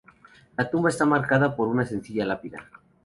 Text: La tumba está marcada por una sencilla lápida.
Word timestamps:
La 0.57 0.67
tumba 0.67 0.89
está 0.89 1.05
marcada 1.05 1.55
por 1.55 1.67
una 1.67 1.85
sencilla 1.85 2.25
lápida. 2.25 2.67